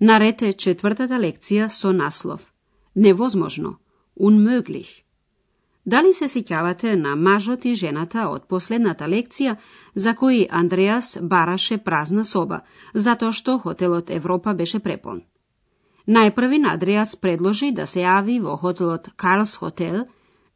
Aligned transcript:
Наред 0.00 0.42
е 0.42 0.52
четвртата 0.52 1.18
лекција 1.18 1.68
со 1.68 1.92
наслов 1.92 2.52
Невозможно, 2.96 3.78
unmöglich. 4.20 5.02
Дали 5.86 6.12
се 6.12 6.26
сеќавате 6.26 6.94
на 6.96 7.14
мажот 7.16 7.64
и 7.64 7.74
жената 7.74 8.24
од 8.28 8.48
последната 8.48 9.06
лекција 9.06 9.56
за 9.94 10.14
кои 10.14 10.46
Андреас 10.50 11.18
бараше 11.20 11.78
празна 11.78 12.24
соба, 12.24 12.60
затоа 12.94 13.32
што 13.32 13.58
хотелот 13.58 14.10
Европа 14.10 14.54
беше 14.54 14.78
преполн. 14.78 15.22
Најпрвин 16.08 16.66
Андреас 16.72 17.16
предложи 17.16 17.70
да 17.72 17.86
се 17.86 18.00
јави 18.00 18.40
во 18.40 18.56
хотелот 18.56 19.10
Карлс 19.16 19.56
Хотел, 19.56 20.06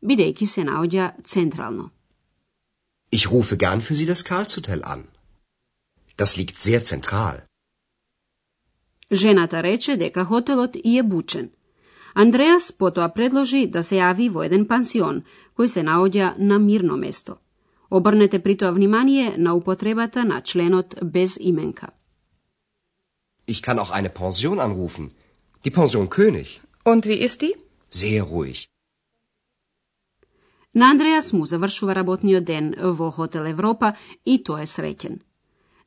бидејќи 0.03 0.47
се 0.47 0.63
наоѓа 0.65 1.13
централно. 1.25 1.91
Ich 3.13 3.27
rufe 3.27 3.57
gern 3.57 3.81
für 3.81 3.95
Sie 3.95 4.07
das 4.07 4.23
Karlshotel 4.23 4.81
an. 4.85 5.05
Das 6.17 6.37
liegt 6.37 6.57
sehr 6.57 6.81
zentral. 6.81 7.50
Жената 9.13 9.63
рече 9.63 9.97
дека 9.97 10.25
хотелот 10.25 10.77
и 10.85 10.99
е 10.99 11.03
бучен. 11.03 11.51
Андреас 12.15 12.73
потоа 12.73 13.09
предложи 13.15 13.67
да 13.67 13.83
се 13.85 13.97
јави 13.97 14.31
во 14.31 14.43
еден 14.43 14.67
пансион, 14.67 15.23
кој 15.57 15.67
се 15.67 15.83
наоѓа 15.83 16.39
на 16.39 16.59
мирно 16.59 16.97
место. 16.97 17.39
Обрнете 17.91 18.39
при 18.39 18.57
тоа 18.57 18.73
внимание 18.73 19.35
на 19.39 19.55
употребата 19.55 20.25
на 20.25 20.41
членот 20.43 20.95
без 21.03 21.39
именка. 21.41 21.89
Ich 23.47 23.63
kann 23.63 23.79
auch 23.79 23.91
eine 23.91 24.11
Pension 24.11 24.59
anrufen. 24.61 25.11
Die 25.65 25.71
Pension 25.71 26.09
König. 26.09 26.61
Und 26.85 27.07
wie 27.07 27.21
ist 27.27 27.41
die? 27.43 27.55
Sehr 27.91 28.23
ruhig. 28.23 28.69
На 30.75 30.91
Андреас 30.91 31.33
му 31.33 31.47
завршува 31.47 31.95
работниот 31.95 32.45
ден 32.45 32.75
во 32.79 33.11
Хотел 33.11 33.45
Европа 33.47 33.97
и 34.25 34.39
тој 34.39 34.63
е 34.63 34.67
среќен. 34.67 35.15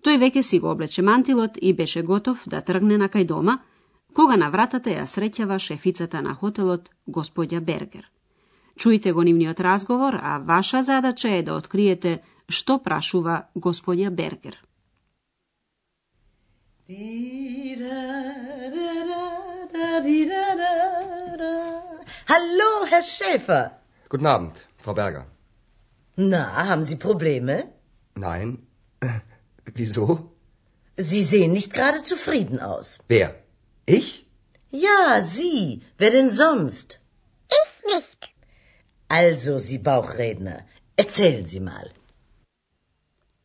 Тој 0.04 0.20
веќе 0.20 0.42
си 0.44 0.60
го 0.60 0.72
облече 0.72 1.02
мантилот 1.02 1.58
и 1.62 1.74
беше 1.74 2.02
готов 2.04 2.44
да 2.46 2.62
тргне 2.62 2.98
на 2.98 3.08
кај 3.10 3.26
дома, 3.26 3.60
кога 4.14 4.36
на 4.36 4.50
вратата 4.52 4.92
ја 4.92 5.06
среќава 5.08 5.60
шефицата 5.60 6.22
на 6.22 6.34
хотелот, 6.36 6.90
господја 7.08 7.62
Бергер. 7.62 8.10
Чујте 8.76 9.14
го 9.14 9.24
нивниот 9.24 9.60
разговор, 9.60 10.20
а 10.22 10.38
ваша 10.40 10.84
задача 10.84 11.30
е 11.30 11.44
да 11.44 11.56
откриете 11.56 12.20
што 12.50 12.80
прашува 12.84 13.48
господја 13.56 14.10
Бергер. 14.10 14.60
Hallo, 22.28 22.72
Herr 22.92 23.04
Schäfer. 23.04 23.70
Guten 24.10 24.28
Abend, 24.28 24.56
Frau 24.78 24.94
Berger. 24.94 25.26
Na, 26.18 26.44
haben 26.68 26.84
Sie 26.84 26.98
Probleme? 26.98 27.64
Nein. 28.16 28.58
Wieso? 29.66 30.34
Sie 30.98 31.24
sehen 31.24 31.52
nicht 31.52 31.74
gerade 31.74 32.04
zufrieden 32.04 32.60
aus. 32.60 33.00
Wer? 33.08 33.36
Ich? 33.86 34.26
Ja, 34.72 35.22
Sie. 35.22 35.82
Wer 35.98 36.12
denn 36.12 36.30
sonst? 36.30 37.00
Ich 37.62 37.84
nicht. 37.94 38.32
Also, 39.08 39.60
Sie 39.60 39.78
Bauchredner, 39.78 40.60
erzählen 40.96 41.46
Sie 41.46 41.60
mal. 41.60 41.90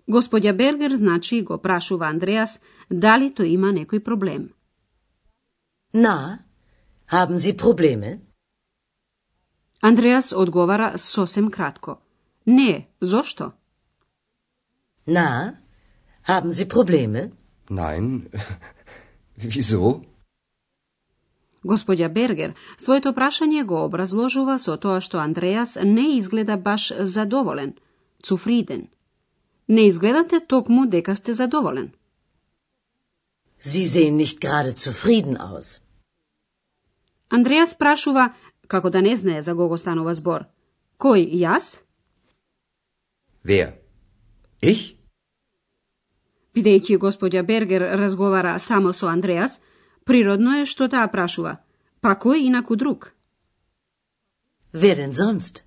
Gospodja 0.06 0.52
Berger 0.52 0.96
znači 0.96 1.42
go 1.42 1.58
prašuva 1.58 2.06
Andreas 2.06 2.58
da 2.88 3.16
li 3.16 3.34
to 3.34 3.42
ima 3.42 3.72
neki 3.72 4.00
problem. 4.00 4.52
Na, 5.92 6.38
haben 7.06 7.38
Sie 7.38 7.56
Probleme? 7.56 8.18
Andreas 9.80 10.32
odgovara 10.32 10.98
sosem 10.98 11.50
kratko. 11.50 12.00
Ne, 12.44 12.86
zašto? 13.00 13.52
Na, 15.06 15.56
haben 16.28 16.52
Sie 16.52 16.68
Probleme? 16.68 17.30
Nein. 17.70 18.28
Wieso? 19.42 20.02
Господја 21.64 22.08
Бергер 22.08 22.54
своето 22.76 23.12
прашање 23.12 23.64
го 23.64 23.82
образложува 23.84 24.58
со 24.58 24.76
тоа 24.76 25.00
што 25.00 25.18
Андреас 25.18 25.76
не 25.82 26.16
изгледа 26.18 26.56
баш 26.56 26.92
задоволен, 27.14 27.74
цуфриден. 28.22 28.88
Не 29.68 29.86
изгледате 29.86 30.40
токму 30.40 30.86
дека 30.86 31.16
сте 31.16 31.34
задоволен. 31.34 31.92
Sie 33.60 33.86
sehen 33.86 34.16
nicht 34.16 34.38
gerade 34.40 34.72
zufrieden 34.72 35.36
aus. 35.36 35.80
Андреас 37.28 37.74
прашува, 37.74 38.32
како 38.66 38.90
да 38.90 39.02
не 39.02 39.16
знае 39.16 39.42
за 39.42 39.54
кого 39.54 39.76
станува 39.76 40.14
збор. 40.14 40.46
Кој, 40.98 41.26
јас? 41.42 41.82
Wer? 43.44 43.74
Ich? 44.62 44.97
Бидејќи 46.58 46.96
господја 46.98 47.44
Бергер 47.46 47.82
разговара 48.00 48.58
само 48.58 48.92
со 48.92 49.06
Андреас, 49.06 49.60
природно 50.04 50.56
е 50.58 50.64
што 50.66 50.88
таа 50.91 51.06
прашува. 51.12 51.58
Па 52.00 52.16
кој 52.19 52.48
инаку 52.48 52.74
друг? 52.76 53.12
Denn 54.72 55.14
sonst? 55.14 55.62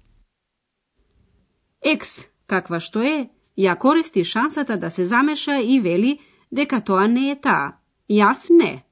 Екс, 1.82 2.28
каква 2.46 2.80
што 2.80 3.00
е, 3.00 3.30
ја 3.58 3.78
користи 3.80 4.24
шансата 4.24 4.78
да 4.78 4.90
се 4.90 5.06
замеша 5.06 5.62
и 5.62 5.80
вели 5.80 6.20
дека 6.52 6.82
тоа 6.82 7.08
не 7.08 7.32
е 7.32 7.36
таа. 7.40 7.80
Јас 8.10 8.52
не. 8.52 8.84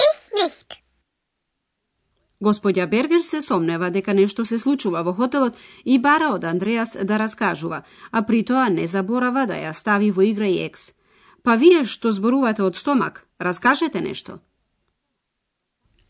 Ich 0.00 0.32
nicht. 0.40 0.83
Господја 2.44 2.86
Бергер 2.86 3.22
се 3.22 3.40
сомнева 3.40 3.90
дека 3.90 4.14
нешто 4.14 4.46
се 4.46 4.58
случува 4.58 5.02
во 5.02 5.12
хотелот 5.12 5.56
и 5.84 5.98
бара 5.98 6.30
од 6.34 6.44
Андреас 6.44 6.96
да 7.02 7.18
раскажува, 7.18 7.82
а 8.10 8.22
при 8.22 8.44
тоа 8.44 8.68
не 8.68 8.86
заборава 8.86 9.46
да 9.46 9.54
ја 9.54 9.72
стави 9.72 10.10
во 10.10 10.22
игра 10.22 10.48
и 10.48 10.58
екс. 10.64 10.92
Па 11.42 11.56
вие 11.56 11.84
што 11.84 12.12
зборувате 12.12 12.62
од 12.62 12.76
стомак, 12.76 13.26
раскажете 13.38 14.00
нешто. 14.00 14.38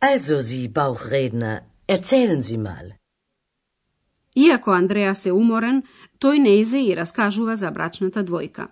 Also, 0.00 0.42
Sie 0.42 0.68
Bauchredner, 0.68 1.60
erzählen 1.88 2.42
Sie 2.42 2.58
mal. 2.58 2.92
Иако 4.36 4.70
Андреас 4.70 5.26
е 5.26 5.32
уморен, 5.32 5.82
тој 6.20 6.38
не 6.38 6.60
изе 6.60 6.80
и 6.82 6.94
раскажува 6.94 7.56
за 7.56 7.70
брачната 7.70 8.24
двојка. 8.24 8.68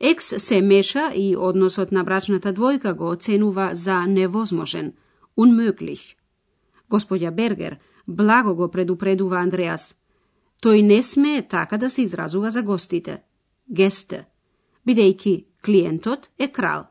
Екс 0.00 0.38
се 0.38 0.60
меша 0.60 1.12
и 1.14 1.36
односот 1.36 1.92
на 1.92 2.04
брачната 2.04 2.52
двојка 2.52 2.94
го 2.94 3.10
оценува 3.10 3.70
за 3.74 4.06
невозможен, 4.06 4.92
unmöglich. 5.36 6.19
Господја 6.90 7.30
Бергер 7.30 7.78
благо 8.06 8.56
го 8.56 8.68
предупредува 8.70 9.38
Андреас. 9.38 9.94
Тој 10.62 10.82
не 10.82 11.02
смее 11.02 11.42
така 11.48 11.78
да 11.78 11.90
се 11.90 12.02
изразува 12.02 12.50
за 12.50 12.62
гостите. 12.62 13.22
Гесте. 13.70 14.26
Бидејќи 14.86 15.44
клиентот 15.64 16.30
е 16.38 16.48
крал. 16.48 16.86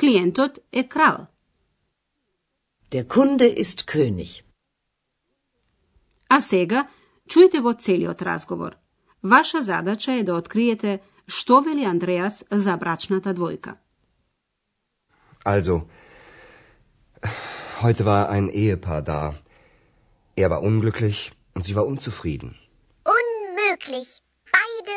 Клиентот 0.00 0.58
е 0.72 0.88
крал. 0.88 1.26
Der 2.90 3.06
Kunde 3.06 3.54
ist 3.54 3.84
König. 3.86 4.42
А 6.28 6.40
сега, 6.40 6.88
чујте 7.28 7.60
го 7.60 7.72
целиот 7.72 8.22
разговор. 8.22 8.76
Ваша 9.22 9.62
задача 9.62 10.12
е 10.12 10.22
да 10.22 10.34
откриете 10.34 11.00
што 11.30 11.60
вели 11.60 11.84
Андреас 11.84 12.44
за 12.50 12.76
брачната 12.76 13.34
двојка. 13.34 13.76
Also, 15.44 15.80
heute 17.82 18.04
war 18.04 18.28
ein 18.28 18.48
Ehepaar 18.48 19.02
da. 19.02 19.38
Er 20.36 20.50
war 20.50 20.62
unglücklich 20.62 21.32
und 21.54 21.62
sie 21.64 21.74
war 21.74 21.86
unzufrieden. 21.86 22.58
Unmöglich. 23.18 24.22
Beide 24.58 24.96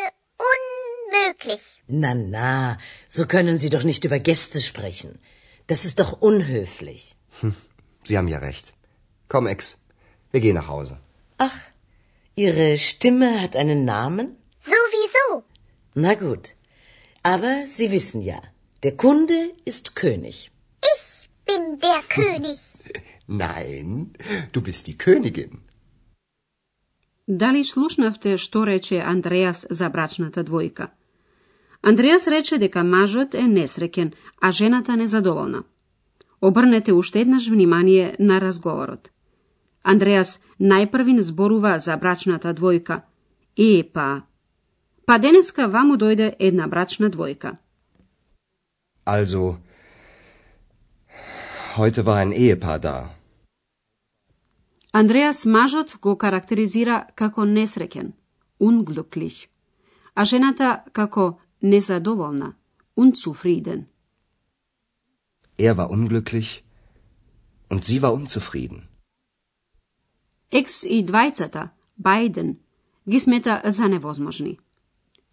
unmöglich. 0.51 1.63
Na, 1.87 2.13
na, 2.13 2.77
so 3.07 3.25
können 3.25 3.57
Sie 3.57 3.69
doch 3.69 3.83
nicht 3.83 4.03
über 4.05 4.19
Gäste 4.19 4.61
sprechen. 4.61 5.19
Das 5.67 5.85
ist 5.85 5.99
doch 5.99 6.11
unhöflich. 6.21 7.15
Sie 8.03 8.17
haben 8.17 8.27
ja 8.27 8.39
recht. 8.39 8.73
Komm, 9.29 9.47
Ex, 9.47 9.77
wir 10.31 10.41
gehen 10.41 10.55
nach 10.55 10.67
Hause. 10.67 10.97
Ach, 11.37 11.59
Ihre 12.35 12.77
Stimme 12.77 13.41
hat 13.41 13.55
einen 13.55 13.85
Namen? 13.85 14.37
Sowieso. 14.59 15.43
Na 15.93 16.15
gut. 16.15 16.55
Aber 17.23 17.53
Sie 17.67 17.91
wissen 17.91 18.21
ja, 18.21 18.41
der 18.83 18.97
Kunde 18.97 19.53
ist 19.65 19.95
König. 19.95 20.52
Bin 21.53 21.79
der 21.79 22.01
König. 22.09 22.59
Nein, 23.27 24.13
du 24.53 24.61
bist 24.61 24.87
die 24.87 24.97
Königin. 24.97 25.59
Дали 27.27 27.63
слушнавте 27.63 28.37
што 28.37 28.65
рече 28.65 28.99
Андреас 29.01 29.65
за 29.69 29.89
брачната 29.89 30.43
двојка? 30.43 30.87
Андреас 31.81 32.27
рече 32.27 32.57
дека 32.57 32.83
мажот 32.83 33.35
е 33.35 33.45
несреќен, 33.47 34.11
а 34.41 34.51
жената 34.51 34.95
незадоволна. 34.95 35.63
Обрнете 36.41 36.93
уште 36.93 37.21
еднаш 37.21 37.47
внимание 37.47 38.15
на 38.19 38.41
разговорот. 38.41 39.11
Андреас 39.83 40.39
најпрвин 40.59 41.21
зборува 41.21 41.79
за 41.79 41.97
брачната 41.97 42.53
двојка. 42.53 43.01
Е, 43.57 43.83
па... 43.93 44.23
Па 45.05 45.17
денеска 45.19 45.67
ваму 45.67 45.95
дојде 45.95 46.35
една 46.39 46.67
брачна 46.67 47.09
двојка. 47.09 47.57
Also, 49.05 49.55
heute 51.77 52.05
war 52.05 52.17
ein 52.17 52.31
Ehepaar 52.31 52.79
da. 52.79 53.09
Андреас 54.91 55.45
мажот 55.45 55.97
го 56.01 56.15
карактеризира 56.17 57.07
како 57.15 57.45
несреќен, 57.45 58.11
unglücklich, 58.59 59.49
а 60.13 60.25
жената 60.25 60.83
како 60.93 61.39
незадоволна, 61.61 62.53
unzufrieden. 62.95 63.87
Er 65.57 65.73
war 65.77 65.89
unglücklich 65.89 66.63
und 67.69 67.83
sie 67.83 68.01
war 68.01 68.13
unzufrieden. 68.13 68.87
Екс 70.51 70.83
и 70.83 71.03
двајцата, 71.03 71.69
Бајден, 71.97 72.55
ги 73.09 73.19
смета 73.19 73.61
за 73.65 73.87
невозможни. 73.87 74.59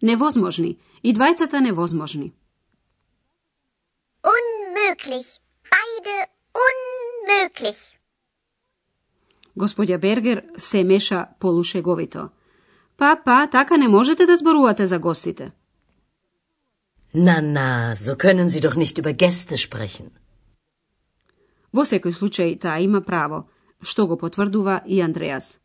Невозможни, 0.01 0.79
и 1.03 1.13
двајцата 1.13 1.59
невозможни. 1.59 2.33
Unmöglich. 4.23 5.39
Beide 5.71 6.30
unmöglich. 7.31 7.97
Господја 9.55 9.97
Бергер 9.97 10.43
се 10.57 10.83
меша 10.83 11.27
полушеговито. 11.39 12.29
Па, 12.97 13.21
па, 13.25 13.47
така 13.47 13.77
не 13.77 13.87
можете 13.87 14.25
да 14.25 14.37
зборувате 14.37 14.87
за 14.87 14.99
гостите. 14.99 15.51
Na, 17.13 17.41
na, 17.41 17.95
so 17.95 18.15
können 18.15 18.49
Sie 18.49 18.61
doch 18.61 18.75
nicht 18.75 18.97
über 18.97 19.13
Gäste 19.13 19.57
sprechen. 19.57 20.09
Во 21.73 21.83
секој 21.83 22.13
случај 22.15 22.59
таа 22.59 22.79
има 22.79 23.01
право, 23.01 23.47
што 23.81 24.07
го 24.07 24.15
потврдува 24.17 24.83
и 24.87 25.01
Андреас. 25.01 25.59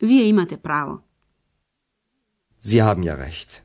Вие 0.00 0.28
имате 0.30 0.56
право. 0.56 1.02
Sie 2.62 2.80
haben 2.80 3.02
ja 3.02 3.16
recht. 3.16 3.62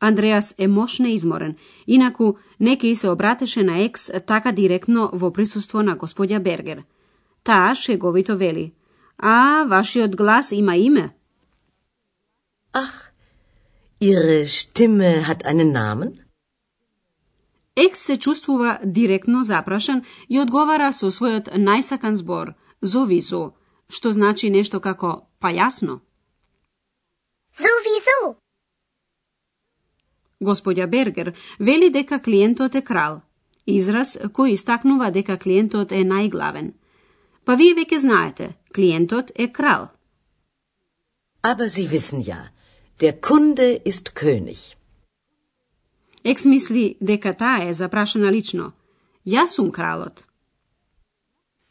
Андреас 0.00 0.54
е 0.58 0.68
мош 0.68 0.98
неизморен, 0.98 1.56
инаку 1.86 2.36
некој 2.60 2.94
се 2.94 3.10
обратеше 3.10 3.62
на 3.62 3.78
екс 3.82 4.10
така 4.26 4.52
директно 4.52 5.10
во 5.12 5.32
присуство 5.32 5.82
на 5.82 5.96
господја 5.96 6.38
Бергер. 6.38 6.84
Таа 7.42 7.74
шеговито 7.74 8.36
вели. 8.36 8.72
А, 9.18 9.64
вашиот 9.64 10.16
глас 10.16 10.52
има 10.52 10.76
име. 10.76 11.14
Ach, 12.72 13.08
Ihre 14.00 14.46
Stimme 14.46 15.26
hat 15.26 15.44
einen 15.44 15.72
Namen? 15.72 16.28
Екс 17.76 18.00
се 18.00 18.16
чувствува 18.16 18.78
директно 18.84 19.44
запрашан 19.44 20.02
и 20.28 20.40
одговара 20.40 20.92
со 20.92 21.10
својот 21.10 21.54
најсакан 21.54 22.14
збор, 22.14 22.54
зови 22.82 23.20
зо, 23.20 23.54
што 23.88 24.12
значи 24.12 24.50
нешто 24.50 24.80
како 24.80 25.10
па 25.38 25.50
јасно. 25.54 26.00
Sowieso. 27.54 28.47
Господја 30.40 30.86
Бергер 30.86 31.32
вели 31.58 31.90
дека 31.90 32.20
клиентот 32.22 32.74
е 32.74 32.82
крал, 32.82 33.20
израз 33.66 34.16
кој 34.16 34.54
истакнува 34.54 35.10
дека 35.10 35.38
клиентот 35.38 35.92
е 35.92 36.04
најглавен. 36.04 36.72
Па 37.44 37.56
вие 37.56 37.74
веќе 37.74 37.98
знаете, 37.98 38.50
клиентот 38.74 39.32
е 39.34 39.48
крал. 39.52 39.88
Aber 41.42 41.68
Sie 41.68 41.88
wissen 41.88 42.20
ja, 42.26 42.50
der 43.00 43.20
Kunde 43.20 43.80
ist 43.84 44.14
König. 44.14 44.74
Екс 46.24 46.44
мисли 46.44 46.96
дека 47.00 47.34
таа 47.34 47.68
е 47.68 47.72
запрашана 47.72 48.30
лично. 48.30 48.72
Јас 49.26 49.54
сум 49.56 49.70
кралот. 49.70 50.26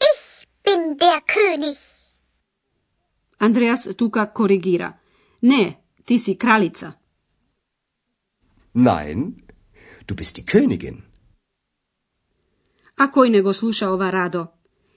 Ich 0.01 0.47
bin 0.63 0.97
der 0.97 1.21
König. 1.21 1.77
Андреас 3.39 3.89
тука 3.97 4.33
коригира. 4.33 4.93
Не, 5.41 5.79
ти 6.05 6.19
си 6.19 6.37
кралица. 6.37 6.93
Nein, 8.77 9.33
du 10.05 10.13
bist 10.15 10.37
die 10.37 10.45
Königin. 10.45 11.01
А 12.95 13.07
кој 13.09 13.31
не 13.33 13.41
го 13.41 13.53
слуша 13.53 13.89
ова 13.89 14.11
радо? 14.11 14.47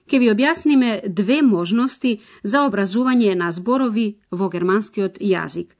Ке 0.04 0.18
ви 0.18 0.28
објасниме 0.28 1.08
две 1.08 1.40
можности 1.42 2.20
за 2.42 2.66
образување 2.68 3.32
на 3.34 3.48
зборови 3.50 4.20
во 4.30 4.50
германскиот 4.52 5.16
јазик. 5.24 5.72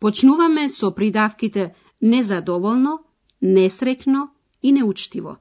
Почнуваме 0.00 0.68
со 0.68 0.90
придавките 0.90 1.74
незадоволно, 2.00 2.98
несрекно 3.40 4.39
и 4.62 4.72
неучтиво. 4.72 5.36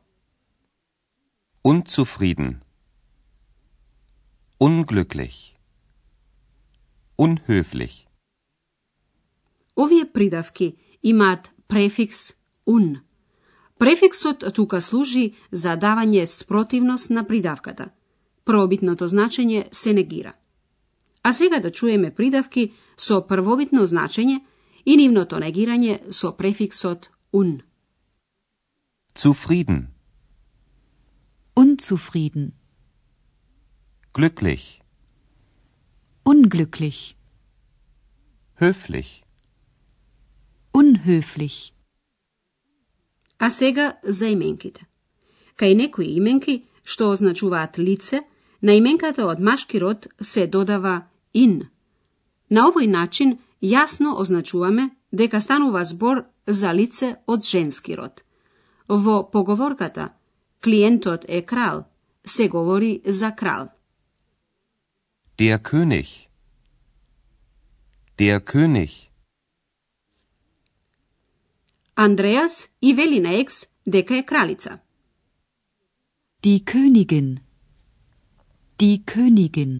Unzufrieden. 1.63 2.61
Unglücklich. 4.59 5.55
Unhöflich. 7.17 8.07
Овие 9.75 10.05
придавки 10.05 10.77
имаат 11.03 11.51
префикс 11.67 12.33
un. 12.65 12.99
Префиксот 13.79 14.43
тука 14.53 14.81
служи 14.81 15.33
за 15.51 15.77
давање 15.77 16.25
спротивност 16.25 17.09
на 17.09 17.23
придавката. 17.27 17.89
Првобитното 18.45 19.07
значење 19.07 19.67
се 19.71 19.93
негира. 19.93 20.33
А 21.23 21.33
сега 21.33 21.59
да 21.59 21.71
чуеме 21.71 22.15
придавки 22.15 22.73
со 22.97 23.27
првобитно 23.27 23.87
значење 23.87 24.39
и 24.85 24.97
нивното 24.97 25.39
негирање 25.39 26.11
со 26.11 26.31
префиксот 26.37 27.09
un. 27.33 27.61
Zufrieden. 29.15 29.93
Unzufrieden. 31.55 32.53
Glücklich. 34.13 34.81
Unglücklich. 36.23 37.17
Höflich. 38.55 39.23
Unhöflich. 40.71 41.73
А 43.39 43.49
сега 43.49 43.97
за 44.03 44.27
именките. 44.27 44.85
Кај 45.57 45.73
некои 45.75 46.17
именки, 46.17 46.63
што 46.83 47.09
означуваат 47.11 47.77
лице, 47.77 48.23
на 48.61 48.71
именката 48.79 49.25
од 49.25 49.39
машки 49.39 49.79
род 49.79 50.07
се 50.21 50.47
додава 50.47 51.07
ин. 51.33 51.67
На 52.49 52.67
овој 52.69 52.87
начин 52.87 53.39
јасно 53.61 54.15
означуваме 54.15 54.89
дека 55.11 55.41
станува 55.41 55.83
збор 55.83 56.25
за 56.47 56.71
лице 56.71 57.15
од 57.27 57.43
женски 57.43 57.95
род. 57.95 58.23
Во 58.89 59.23
поговорката 59.31 60.09
клиентот 60.61 61.25
е 61.27 61.41
крал, 61.41 61.85
се 62.25 62.49
говори 62.49 63.01
за 63.05 63.31
крал. 63.31 63.69
Der 65.37 65.57
König. 65.61 66.27
Der 68.17 68.39
König. 68.39 69.09
Андреас 71.95 72.69
и 72.81 72.93
вели 72.93 73.19
на 73.19 73.33
екс 73.33 73.67
дека 73.87 74.17
е 74.17 74.25
кралица. 74.25 74.79
Die 76.43 76.63
Königin. 76.63 77.37
Die 78.79 79.03
Königin. 79.05 79.79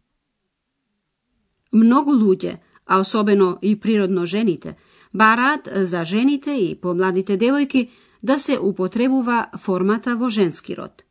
Многу 1.72 2.12
луѓе, 2.12 2.60
а 2.86 3.00
особено 3.00 3.58
и 3.62 3.80
природно 3.80 4.26
жените, 4.26 4.76
бараат 5.14 5.70
за 5.74 6.06
жените 6.06 6.52
и 6.52 6.76
помладите 6.82 7.38
девојки 7.38 7.90
да 8.24 8.40
се 8.40 8.60
употребува 8.60 9.48
формата 9.58 10.16
во 10.16 10.30
женски 10.30 10.78
род. 10.78 11.04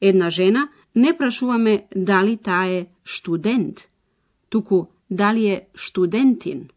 Една 0.00 0.30
жена 0.30 0.68
не 0.94 1.16
прашуваме 1.18 1.86
дали 1.96 2.36
таа 2.36 2.66
е 2.66 2.86
штудент, 3.04 3.88
туку 4.48 4.86
дали 5.10 5.46
е 5.46 5.66
штудентин. 5.74 6.68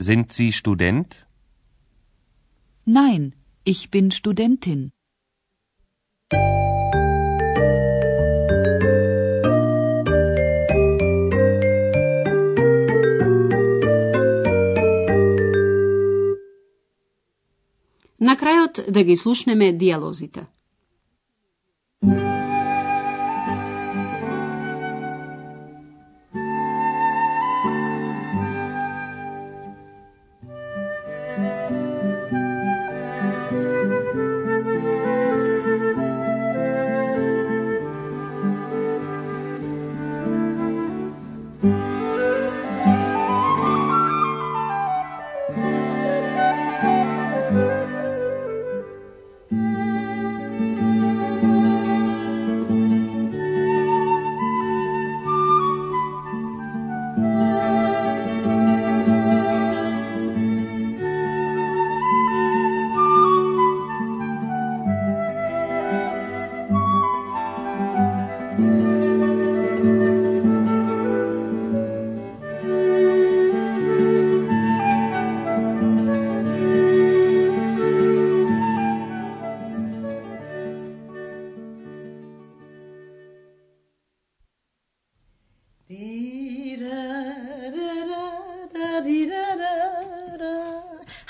Sind 0.00 0.32
Sie 0.32 0.52
Student? 0.52 1.08
Nein, 2.86 3.32
ich 3.66 3.90
bin 3.90 4.10
Studentin. 4.10 4.90
На 18.20 18.36
крајот 18.36 18.82
да 18.92 19.02
ги 19.02 19.16
слушнеме 19.16 19.72
диалозите. 19.72 20.46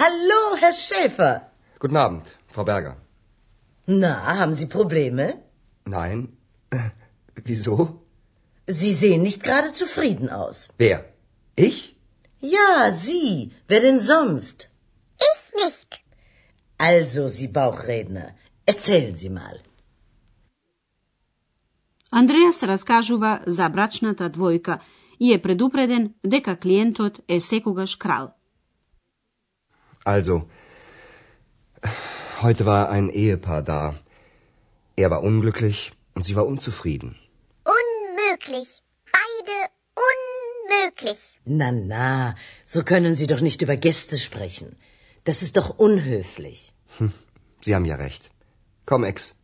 Hallo, 0.04 0.42
Herr 0.62 0.74
Schäfer. 0.74 1.34
Guten 1.80 1.98
Abend, 1.98 2.26
Frau 2.54 2.64
Berger. 2.64 2.96
Na, 3.86 4.14
haben 4.40 4.56
Sie 4.56 4.68
Probleme? 4.78 5.26
Nein. 5.86 6.20
Wieso? 7.44 7.78
Sie 8.68 8.94
sehen 8.94 9.22
nicht 9.22 9.44
gerade 9.44 9.72
zufrieden 9.74 10.30
aus. 10.30 10.58
Wer? 10.78 11.06
Ich? 11.56 11.96
Ja, 12.40 12.92
Sie. 12.92 13.52
Wer 13.68 13.82
denn 13.82 14.00
sonst? 14.00 14.70
Ich 15.30 15.42
nicht. 15.64 16.02
Also, 16.78 17.28
Sie 17.28 17.48
Bauchredner, 17.48 18.28
erzählen 18.66 19.16
Sie 19.16 19.30
mal. 19.30 19.58
Андреас 22.12 22.64
раскажува 22.64 23.40
за 23.48 23.70
брачната 23.70 24.30
двојка 24.30 24.80
и 25.20 25.34
е 25.34 25.42
предупреден 25.42 26.14
дека 26.26 26.56
клиентот 26.56 27.20
е 27.28 27.40
секогаш 27.42 27.96
крал. 27.96 28.34
also, 30.11 30.35
heute 32.43 32.67
war 32.67 32.85
ein 32.97 33.11
Ehepaar 33.25 33.63
da. 33.63 33.83
Er 35.03 35.09
war 35.13 35.23
unglücklich 35.23 35.93
und 36.15 36.25
sie 36.25 36.35
war 36.39 36.47
unzufrieden. 36.53 37.11
Unmöglich. 37.79 38.71
Beide 39.19 39.57
unmöglich. 40.09 41.21
Na, 41.45 41.71
na, 41.71 42.35
so 42.65 42.83
können 42.83 43.15
Sie 43.15 43.29
doch 43.33 43.43
nicht 43.49 43.63
über 43.63 43.77
Gäste 43.77 44.19
sprechen. 44.19 44.69
Das 45.23 45.43
ist 45.43 45.57
doch 45.57 45.71
unhöflich. 45.87 46.75
Sie 47.65 47.75
haben 47.77 47.89
ja 47.93 47.95
recht. 47.95 48.31
Komm, 48.87 49.05
Ex, 49.05 49.37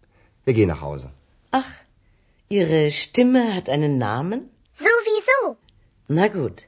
wir 0.45 0.55
gehen 0.55 0.73
nach 0.75 0.81
Hause. 0.89 1.13
Ach, 1.53 1.73
Ihre 2.49 2.91
Stimme 2.91 3.55
hat 3.55 3.69
einen 3.69 3.99
Namen? 3.99 4.51
Sowieso. 4.85 5.57
Na 6.09 6.27
gut. 6.27 6.59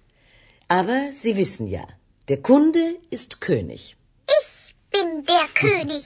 Aber 0.69 0.99
Sie 1.21 1.37
wissen 1.37 1.67
ja, 1.67 1.85
der 2.29 2.43
Kunde 2.43 2.85
ist 3.11 3.41
König. 3.41 3.97
Ich 4.41 4.75
bin 4.93 5.25
der 5.25 5.47
König. 5.63 6.05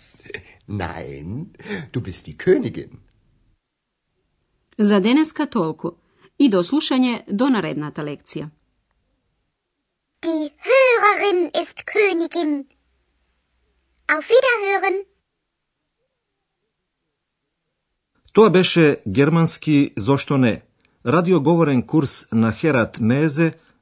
Nein, 0.66 1.52
du 1.92 2.00
bist 2.00 2.26
die 2.26 2.36
Königin. 2.36 3.00
За 4.78 5.00
денеска 5.00 5.46
толку 5.46 5.96
и 6.38 6.48
до 6.48 6.62
слушање 6.62 7.22
до 7.28 7.48
наредната 7.48 8.02
лекција. 8.02 8.48
Die 10.22 10.50
Hörerin 10.68 11.50
ist 11.62 11.84
Königin. 11.92 12.64
Auf 14.08 14.26
Wiederhören. 14.30 15.04
Тоа 18.32 18.50
беше 18.50 19.00
германски 19.08 19.92
зошто 19.96 20.38
не? 20.38 20.62
Радиоговорен 21.06 21.82
курс 21.82 22.28
на 22.32 22.52
Херат 22.52 23.00
Мезе 23.00 23.54